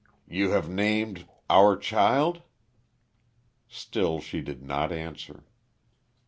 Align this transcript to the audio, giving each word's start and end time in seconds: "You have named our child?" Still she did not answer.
"You 0.27 0.49
have 0.49 0.67
named 0.67 1.27
our 1.47 1.77
child?" 1.77 2.41
Still 3.67 4.19
she 4.19 4.41
did 4.41 4.63
not 4.63 4.91
answer. 4.91 5.43